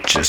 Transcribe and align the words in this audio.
Get 0.08 0.24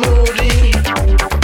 moody. 0.00 1.39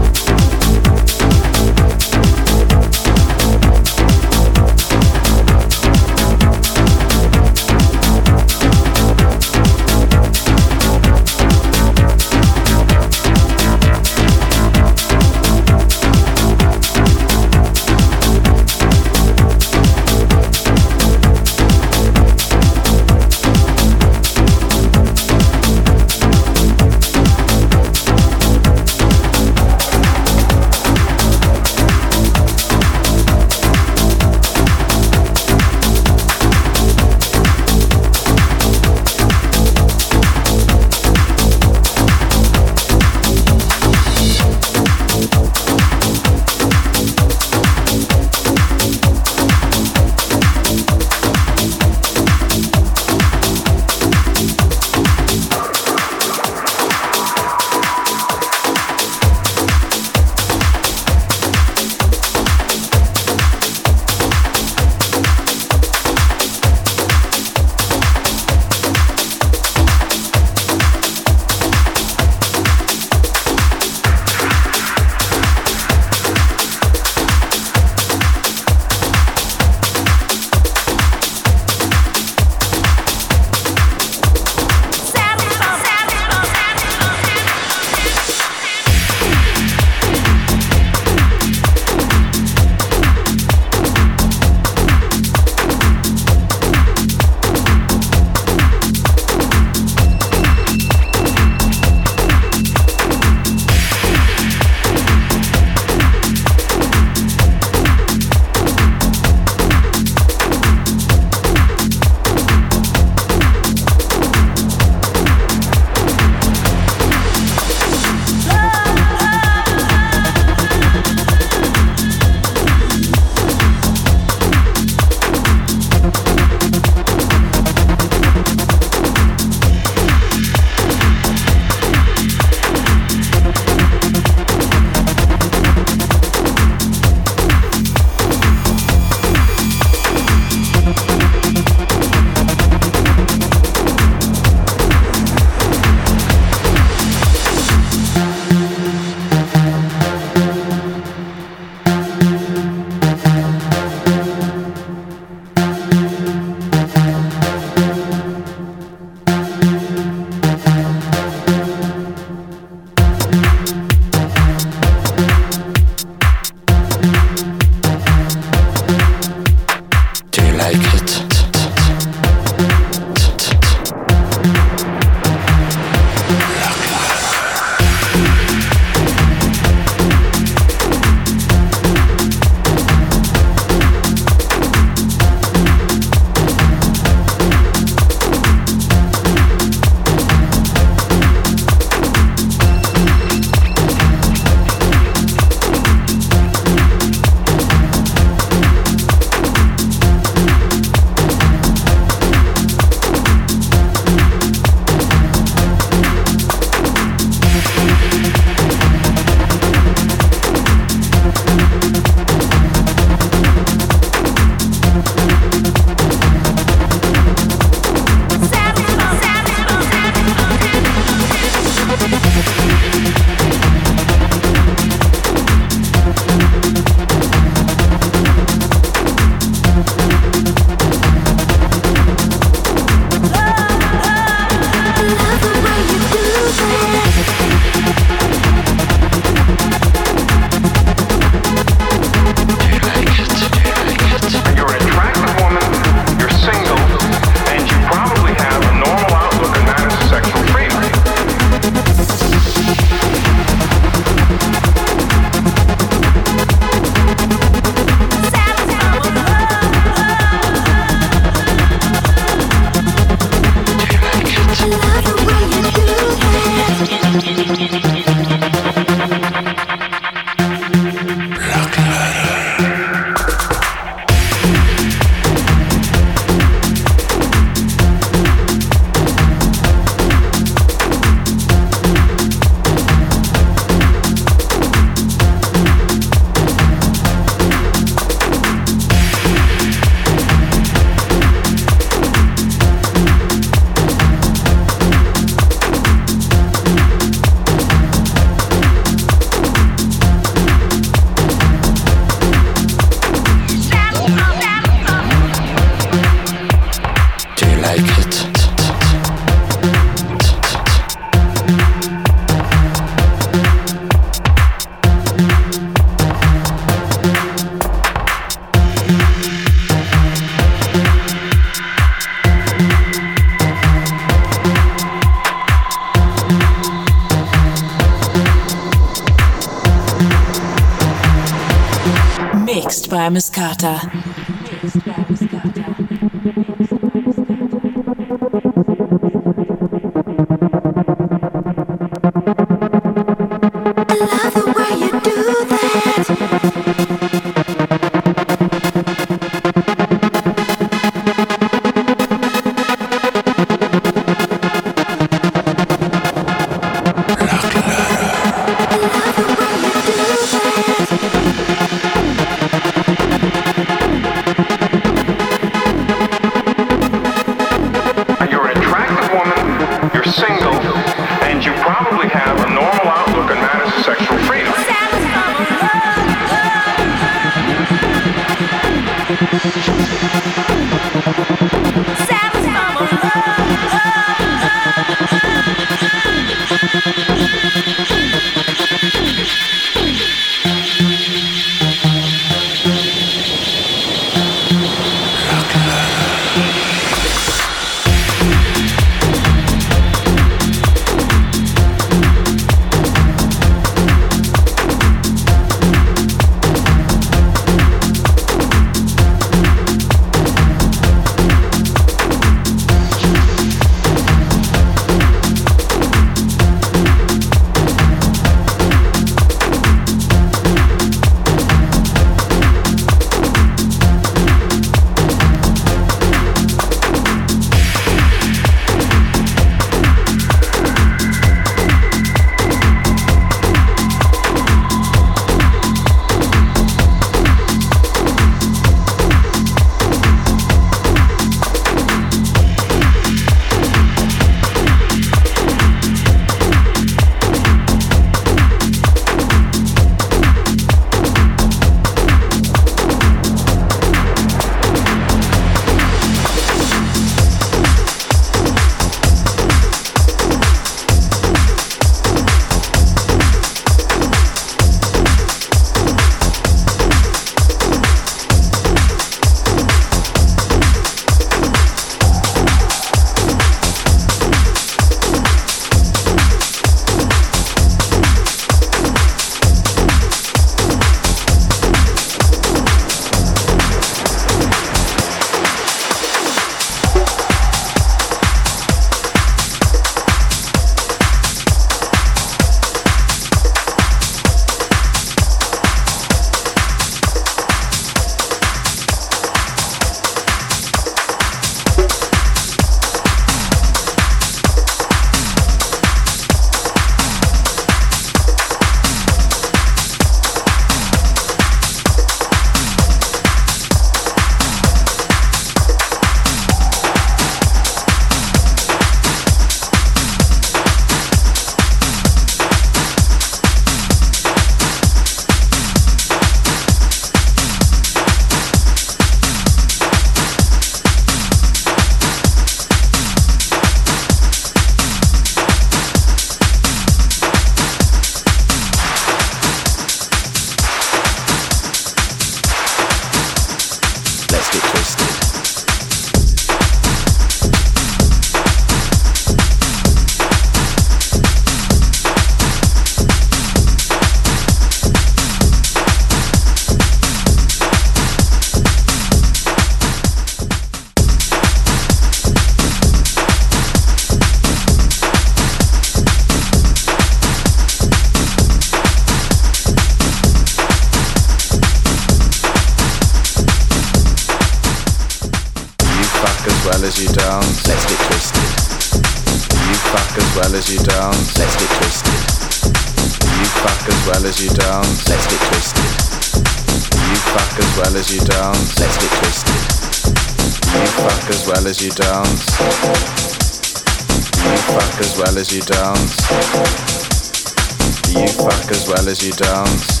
fuck 598.36 598.70
as 598.70 598.86
well 598.88 599.08
as 599.08 599.24
you 599.24 599.32
dance. 599.32 600.00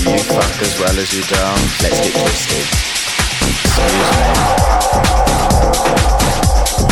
You 0.00 0.18
fuck 0.18 0.62
as 0.62 0.78
well 0.80 0.96
as 0.98 1.12
you 1.12 1.22
dance. 1.24 1.82
Let's 1.82 2.00
get 2.00 2.14
twisted. 2.16 2.66
Excuse 3.44 4.10
me. 4.16 4.28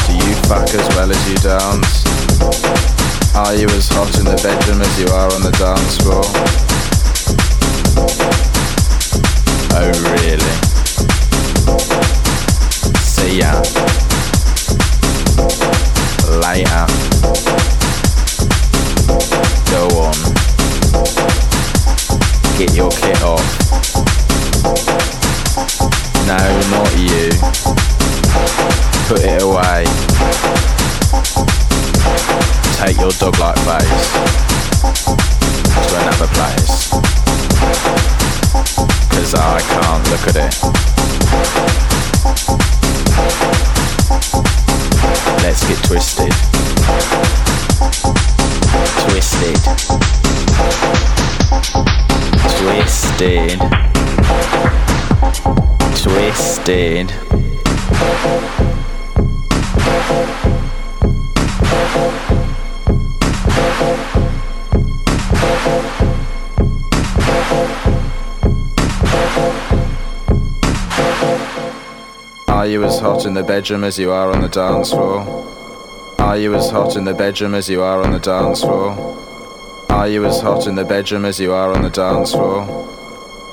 Do 0.07 0.13
you 0.21 0.35
fuck 0.49 0.69
as 0.69 0.87
well 0.97 1.11
as 1.11 1.29
you 1.29 1.37
dance? 1.37 2.05
Are 3.35 3.55
you 3.55 3.67
as 3.69 3.89
hot 3.89 4.19
in 4.19 4.25
the 4.25 4.37
bedroom 4.43 4.81
as 4.81 4.99
you 5.01 5.09
are 5.09 5.33
on 5.33 5.43
the 5.43 5.53
dance 5.59 5.97
floor? 5.99 6.25
Oh 9.77 9.91
really? 10.15 10.55
See 13.03 13.39
ya. 13.41 13.63
Later. 16.41 17.74
Go 19.75 19.89
on. 19.99 20.15
Get 22.57 22.75
your 22.77 22.91
kit 22.93 23.21
off. 23.25 23.43
No, 26.29 26.39
not 26.71 26.91
you. 26.97 27.29
Put 29.09 29.23
it 29.25 29.43
away. 29.43 29.85
Take 32.79 32.99
your 33.01 33.11
dog-like 33.19 33.59
face 33.67 34.13
to 35.89 35.95
another 36.03 36.29
place. 36.37 36.91
Cause 39.11 39.35
I 39.35 39.61
can't 39.73 40.05
look 40.11 40.25
at 40.29 40.37
it. 40.37 40.55
Let's 45.43 45.67
get 45.67 45.79
twisted. 45.83 47.44
Twisted. 49.15 49.55
Twisted. 52.59 53.61
Twisted. 56.03 57.13
Are 72.49 72.67
you 72.67 72.83
as 72.83 72.99
hot 72.99 73.27
in 73.27 73.35
the 73.35 73.45
bedroom 73.47 73.85
as 73.85 73.97
you 73.97 74.11
are 74.11 74.33
on 74.33 74.41
the 74.41 74.49
dance 74.49 74.91
floor? 74.91 75.54
Are 76.35 76.39
you 76.39 76.53
as 76.57 76.69
hot 76.69 76.97
in 76.97 77.05
the 77.05 77.15
bedroom 77.15 77.55
as 77.55 77.71
you 77.71 77.81
are 77.81 78.03
on 78.03 78.11
the 78.11 78.19
dance 78.19 78.63
floor? 78.63 78.91
Are 79.89 80.09
you 80.09 80.25
as 80.27 80.41
hot 80.41 80.67
in 80.67 80.75
the 80.75 80.85
bedroom 80.85 81.25
as 81.25 81.39
you 81.39 81.53
are 81.53 81.73
on 81.73 81.83
the 81.83 81.91
dance 81.91 82.33
floor? 82.33 82.63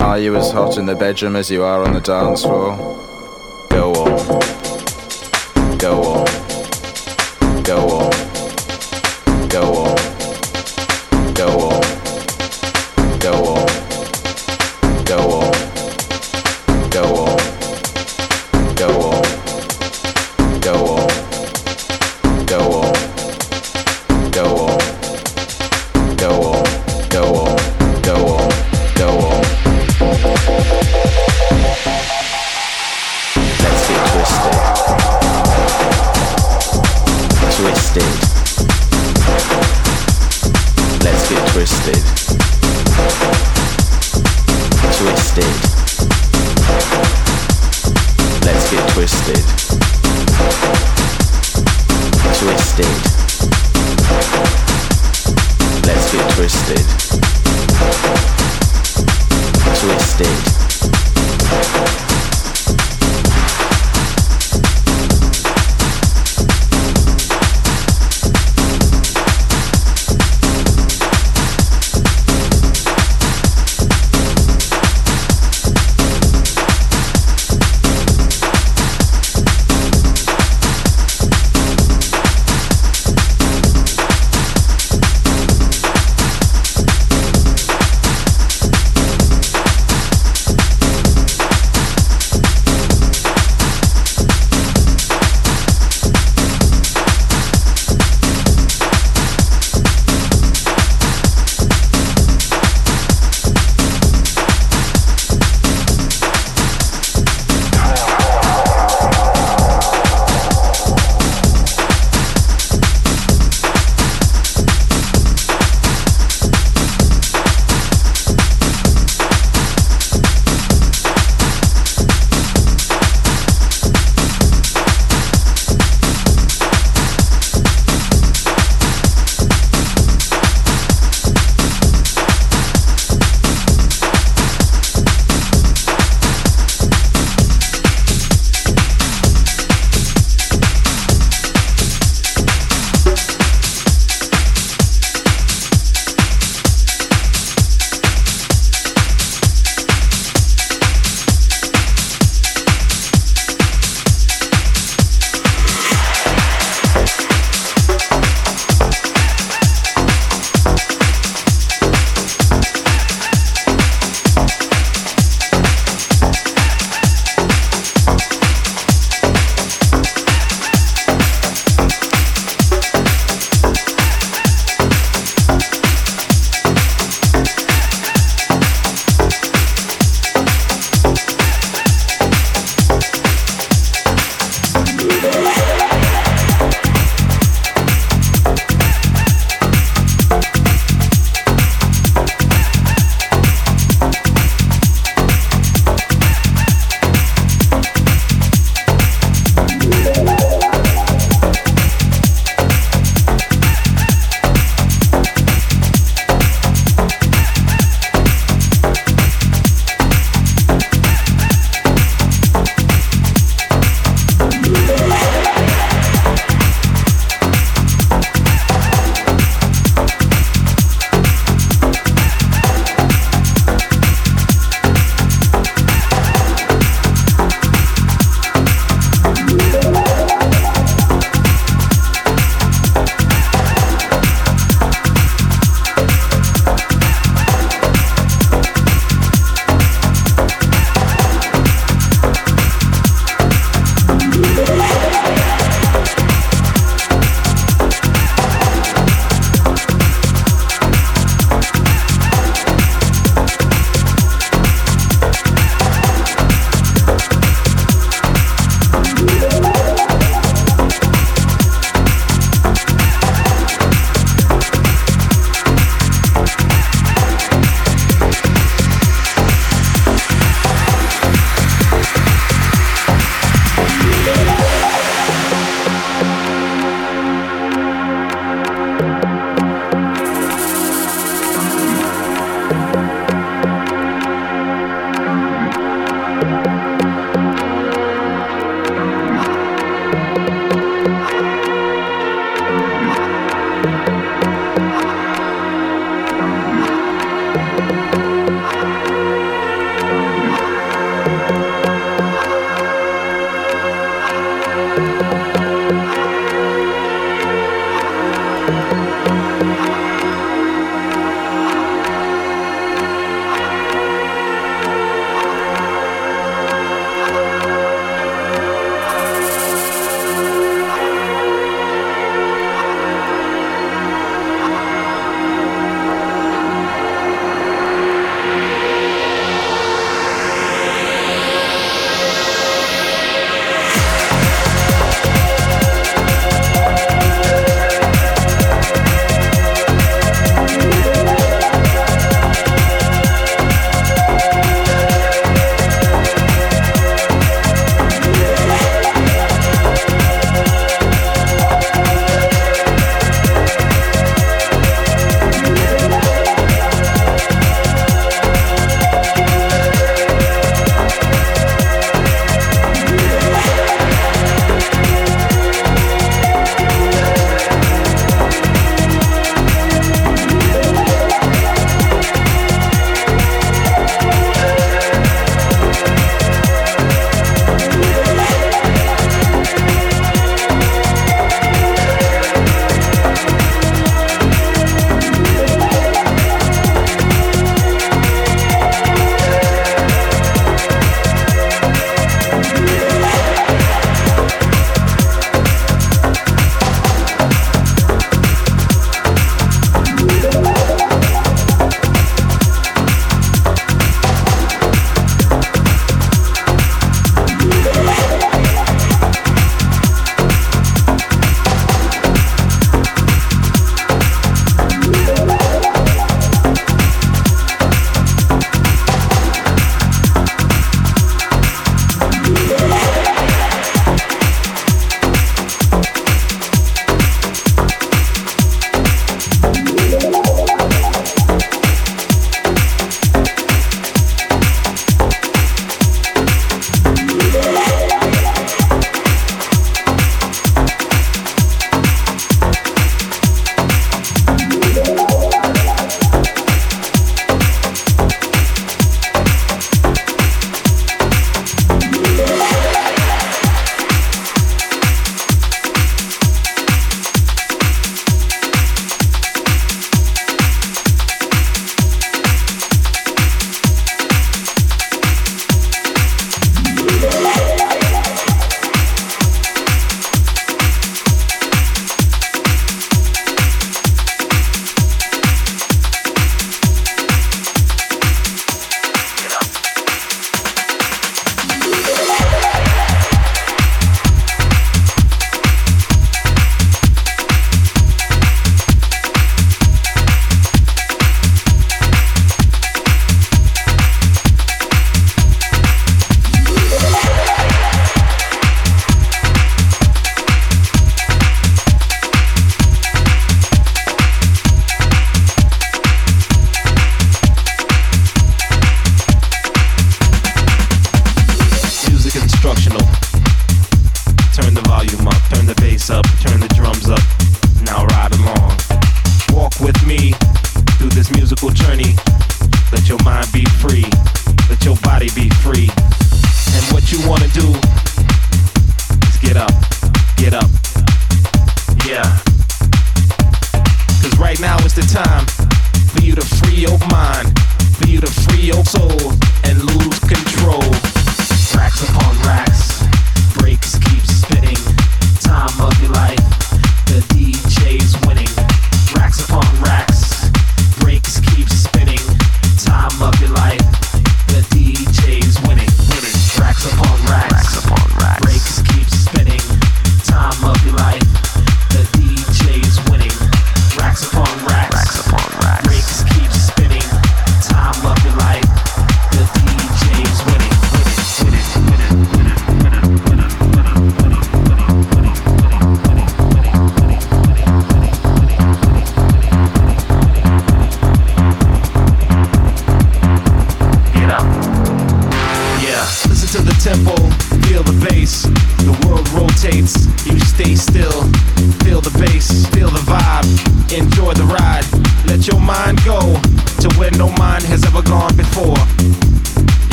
Are 0.00 0.18
you 0.18 0.34
as 0.34 0.50
hot 0.50 0.76
in 0.76 0.84
the 0.84 0.96
bedroom 0.96 1.36
as 1.36 1.52
you 1.52 1.62
are 1.62 1.84
on 1.84 1.94
the 1.94 2.00
dance 2.00 2.42
floor? 2.42 3.03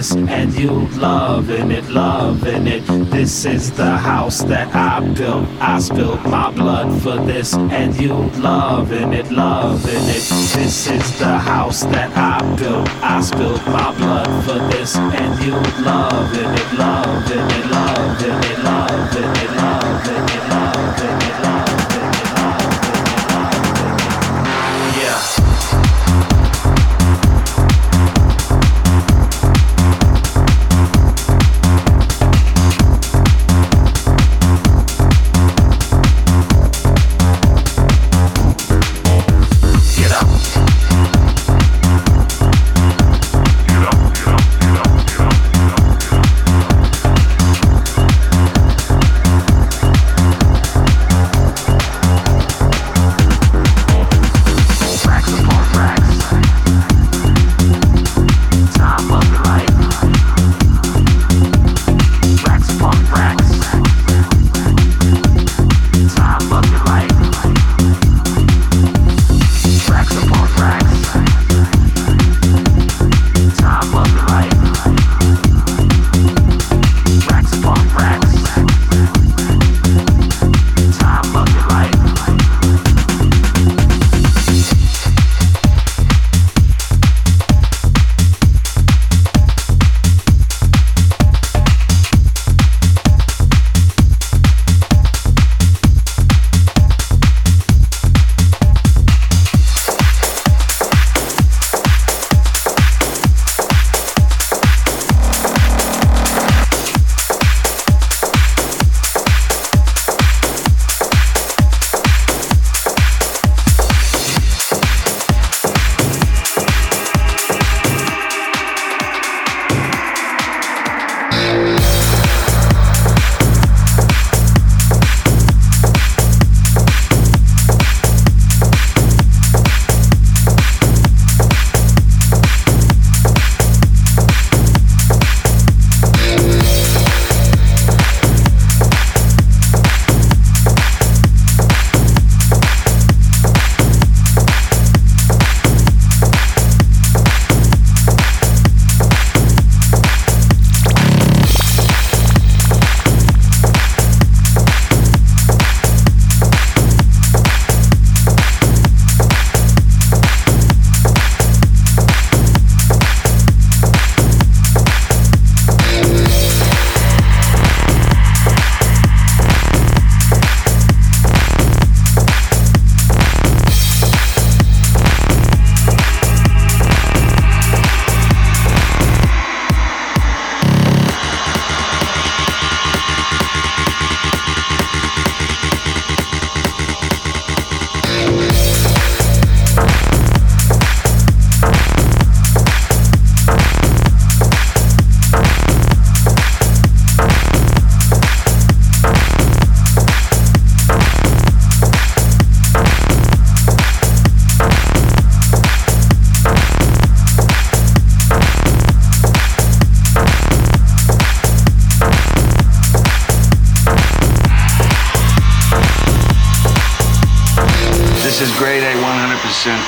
this 0.00 0.12
and 0.14 0.54
you 0.54 0.70
loving 0.98 1.70
it, 1.70 1.86
loving 1.90 2.66
it. 2.66 2.80
This 3.10 3.44
is 3.44 3.70
the 3.72 3.98
house 3.98 4.38
that 4.44 4.74
I 4.74 5.00
built. 5.12 5.46
I 5.60 5.78
spilled 5.78 6.24
my 6.24 6.50
blood 6.52 7.02
for 7.02 7.18
this 7.26 7.52
and 7.54 7.94
you 8.00 8.14
loving 8.40 9.12
it, 9.12 9.30
loving 9.30 10.04
it. 10.16 10.24
This 10.56 10.86
is 10.86 11.18
the 11.18 11.36
house 11.38 11.82
that 11.94 12.10
I 12.16 12.38
built. 12.56 12.88
I 13.02 13.20
spilled 13.20 13.66
my 13.66 13.94
blood 13.98 14.44
for 14.44 14.58
this 14.72 14.96
and 14.96 15.32
you 15.44 15.56
loving 15.84 16.52
it, 16.60 16.68
loving 16.78 17.48
it, 17.58 17.66
loving 17.76 18.50
it, 18.50 18.58
loving 18.64 19.44
it. 19.44 19.49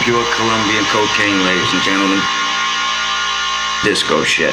Pure 0.05 0.23
Colombian 0.37 0.85
cocaine, 0.93 1.47
ladies 1.47 1.73
and 1.73 1.83
gentlemen. 1.83 2.21
Disco 3.83 4.23
shit. 4.23 4.53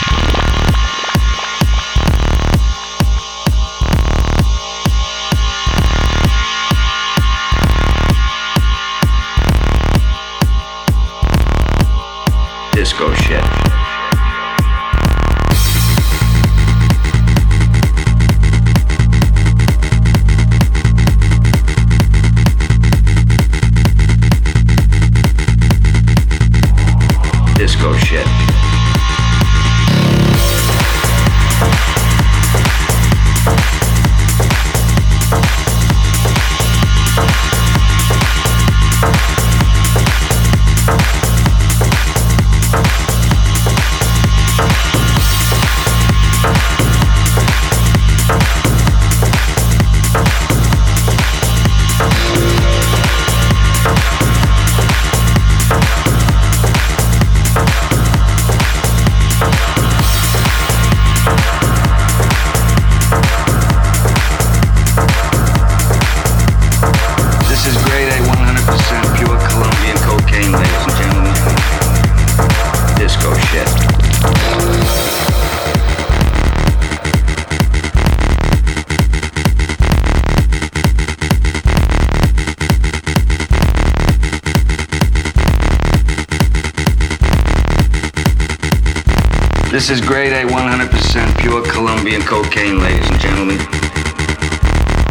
Grade 90.21 90.45
A 90.45 90.47
100% 90.47 91.39
pure 91.39 91.63
Colombian 91.63 92.21
cocaine, 92.21 92.79
ladies 92.79 93.09
and 93.09 93.19
gentlemen. 93.19 93.57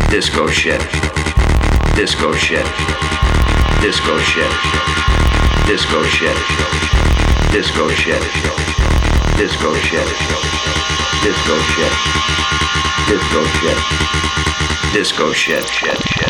Disco 0.09 0.47
shit. 0.47 0.81
Disco 1.97 2.33
shit. 2.35 2.65
Disco 3.83 4.17
shit. 4.21 4.53
Disco 5.67 6.05
shit. 6.05 6.37
Disco 7.51 7.89
shit. 7.91 8.23
Disco 9.37 9.75
shit. 9.75 10.07
Disco 11.25 11.59
shit. 11.75 11.93
Disco 13.09 13.45
shit. 13.59 13.79
Disco 14.93 15.33
shit. 15.33 15.69
Shit. 15.69 15.99
Shit. 15.99 16.30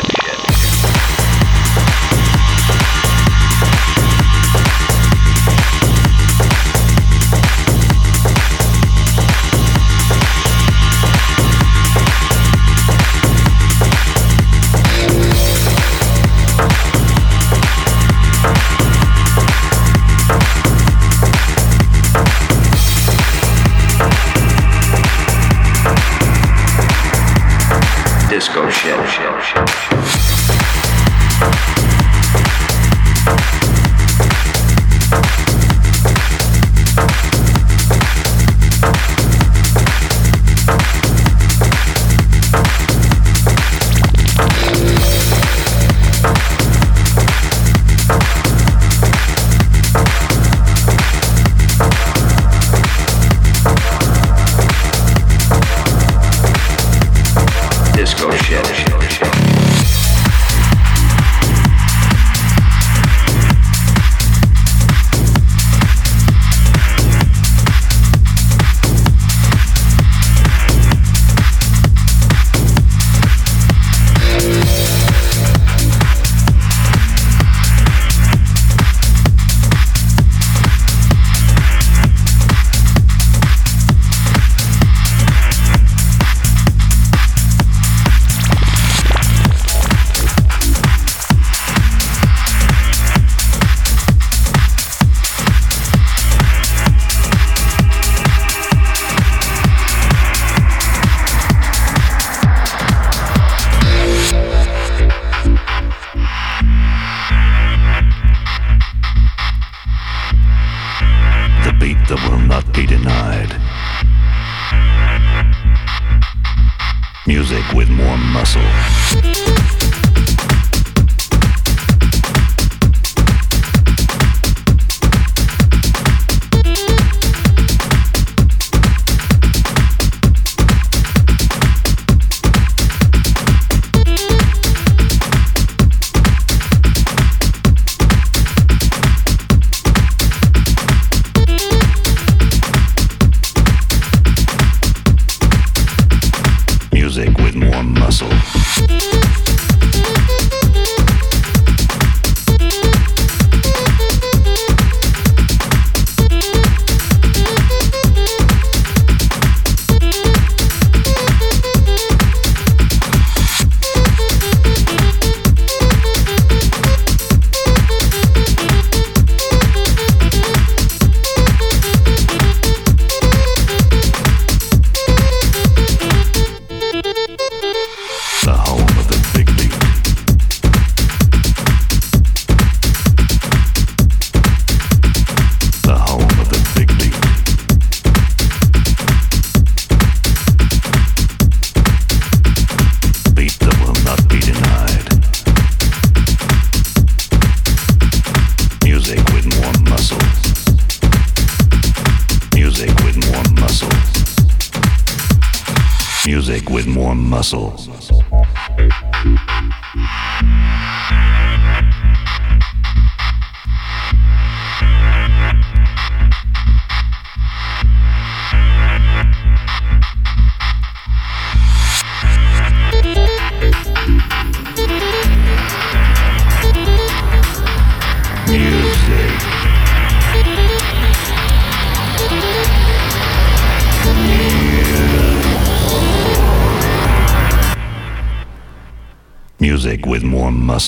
more 207.53 207.90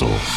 more 0.01 0.32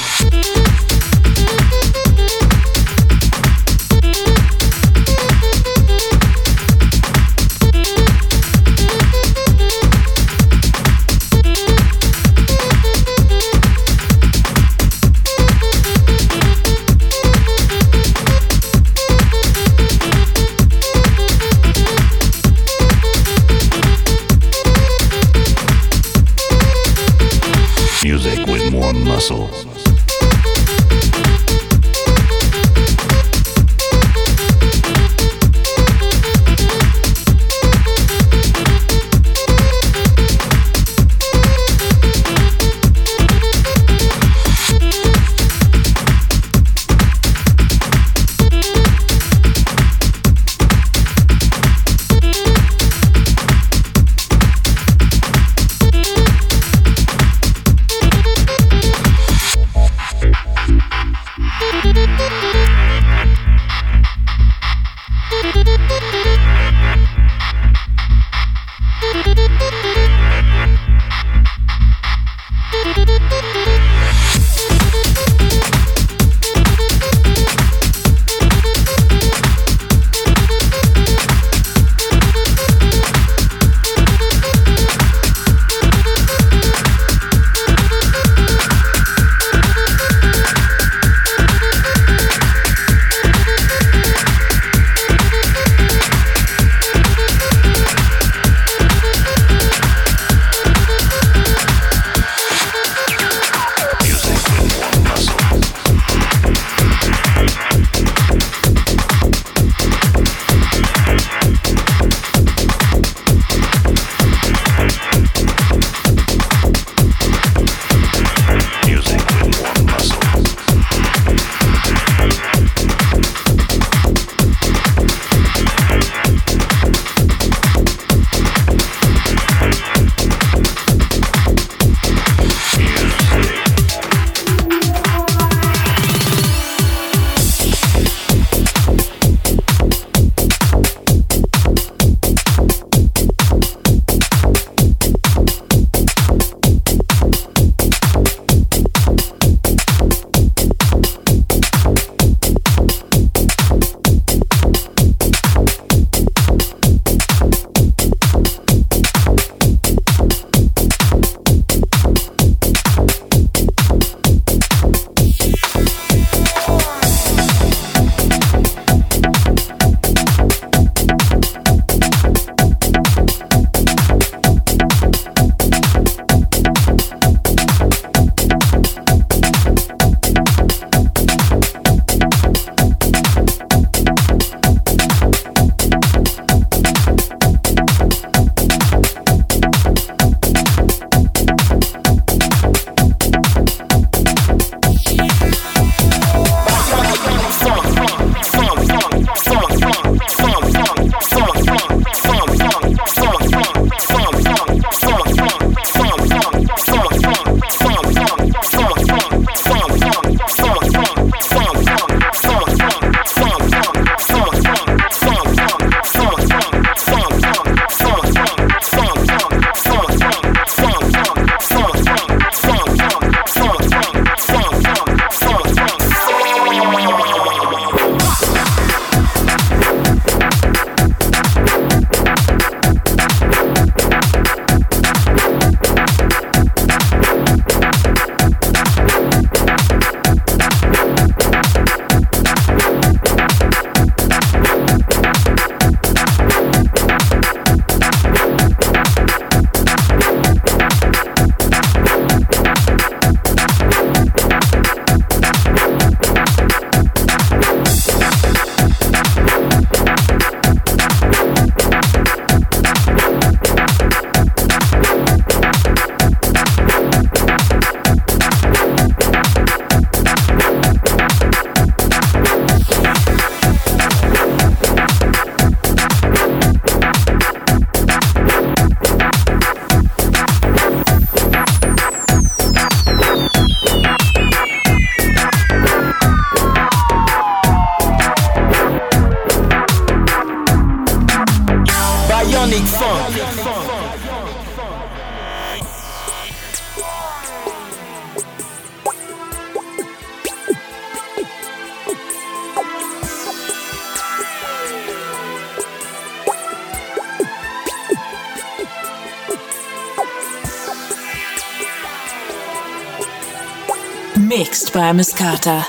Mixed 314.59 314.89
by 314.95 315.13
Mascota. 315.13 315.85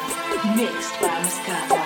Mixed 0.57 0.99
by 0.99 1.07
Mascota. 1.07 1.80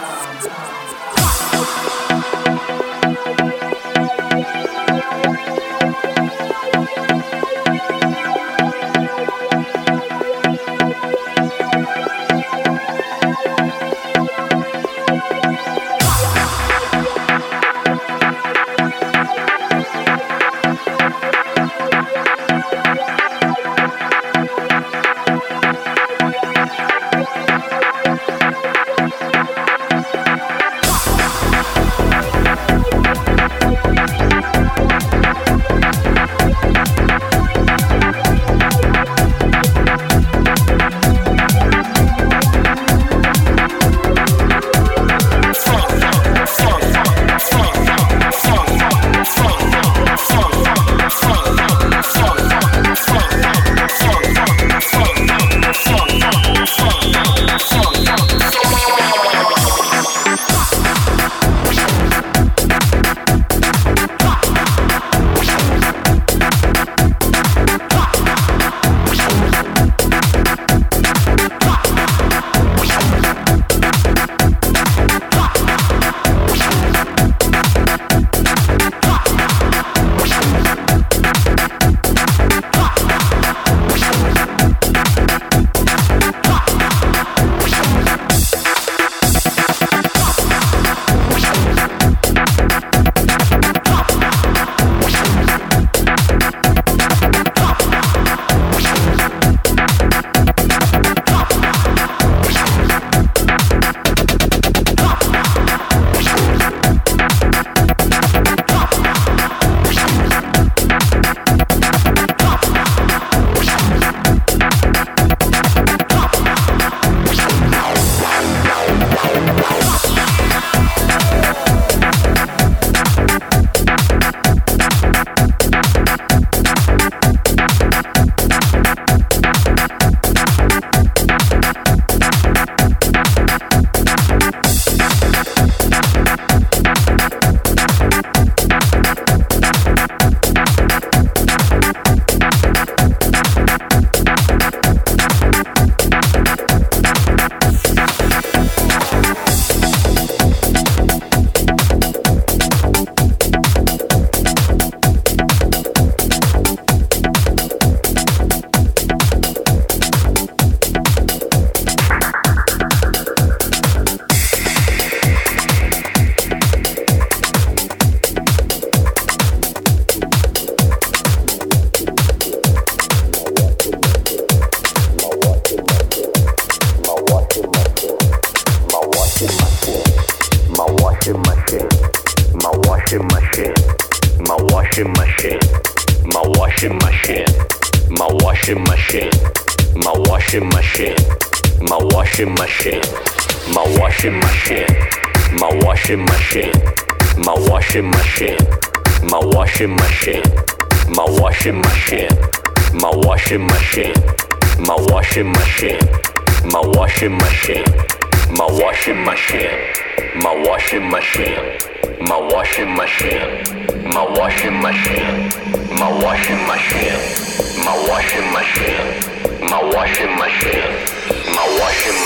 machine, 220.50 221.54
my 221.54 221.66
washing 221.80 222.18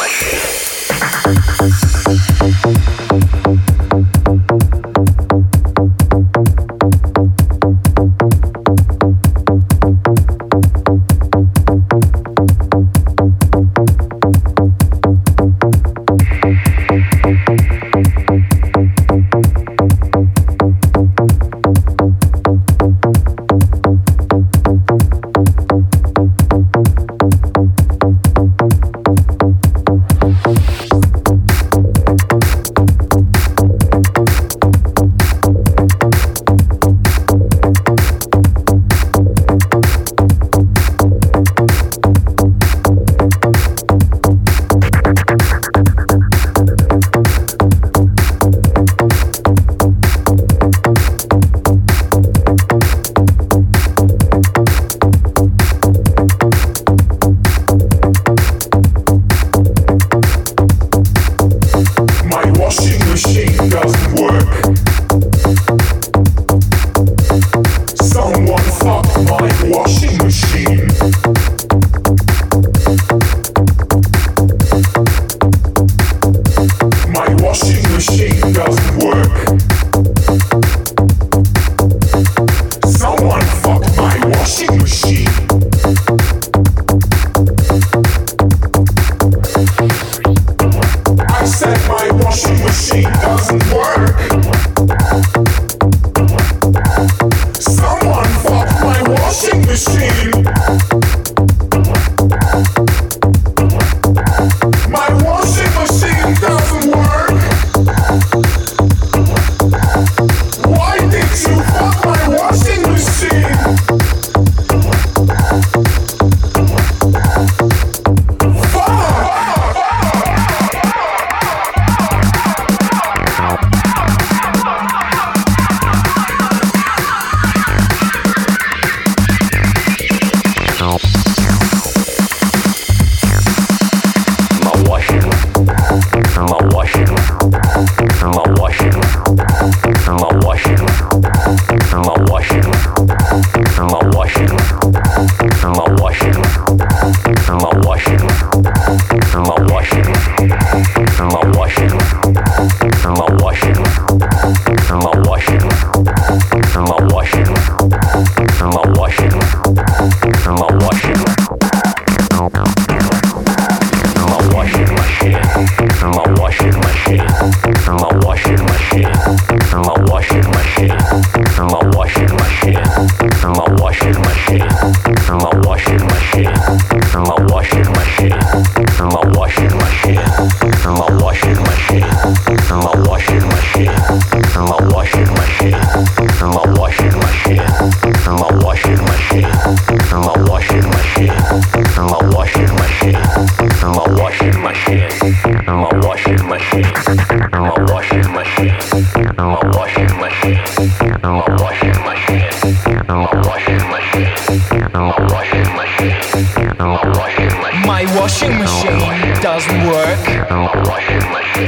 machine. 2.07 2.32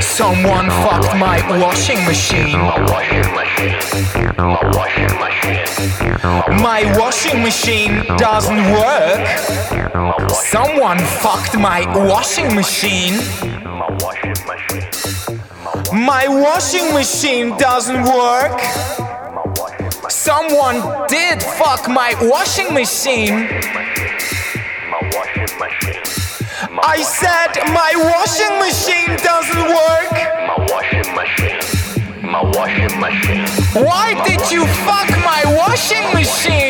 Someone 0.02 0.68
fucked 0.84 1.16
my 1.18 1.38
washing 1.60 2.04
machine. 2.06 2.58
My 6.62 6.92
washing 6.98 7.44
machine 7.44 8.04
doesn't 8.18 8.64
work. 8.72 9.28
Someone 10.32 10.98
fucked 10.98 11.56
my 11.56 11.86
washing 12.08 12.56
machine. 12.56 13.20
My 15.94 16.28
washing 16.28 16.92
machine 16.92 17.56
doesn't 17.58 18.04
work. 18.06 18.60
Someone 20.10 21.08
did 21.08 21.44
fuck 21.44 21.88
my 21.88 22.16
washing 22.22 22.74
machine. 22.74 23.48
I 26.84 27.02
said 27.02 27.56
my 27.72 27.94
washing 27.96 28.60
machine 28.60 29.16
doesn't 29.24 29.68
work. 29.70 30.12
My 30.48 30.66
washing 30.70 31.16
machine. 31.16 32.22
My 32.22 32.44
washing 32.44 33.00
machine. 33.00 33.48
Why 33.86 34.14
did 34.26 34.52
you 34.52 34.66
fuck 34.84 35.10
my 35.24 35.44
washing 35.56 36.04
machine? 36.14 36.65